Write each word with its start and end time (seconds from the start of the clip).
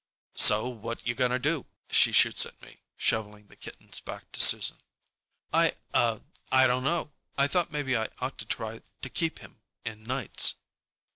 "So 0.37 0.67
what 0.67 1.05
you 1.05 1.13
going 1.13 1.29
to 1.29 1.37
do?" 1.37 1.67
she 1.91 2.11
shoots 2.11 2.43
at 2.47 2.59
me, 2.59 2.81
shoveling 2.97 3.45
the 3.49 3.55
kittens 3.55 3.99
back 3.99 4.31
to 4.31 4.41
Susan. 4.41 4.77
"I—uh—I 5.53 6.65
dunno. 6.65 7.13
I 7.37 7.45
thought 7.47 7.69
maybe 7.71 7.95
I 7.95 8.07
ought 8.17 8.39
to 8.39 8.45
try 8.45 8.81
to 9.03 9.09
keep 9.11 9.37
him 9.37 9.61
in 9.85 10.03
nights." 10.05 10.55